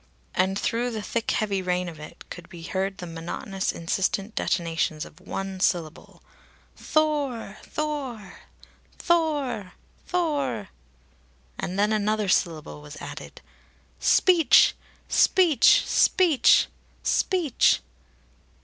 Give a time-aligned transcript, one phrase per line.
[0.33, 5.05] And through the thick heavy rain of it could be heard the monotonous insistent detonations
[5.05, 6.23] of one syllable:
[6.75, 7.59] "'Thor!
[7.61, 8.39] 'Thor!
[8.97, 9.19] 'Thor!
[9.73, 9.73] Thor!
[10.07, 10.69] Thor!"
[11.59, 13.41] And then another syllable was added:
[13.99, 14.73] "Speech!
[15.07, 15.83] Speech!
[15.85, 16.65] Speech!
[17.03, 17.81] Speech!"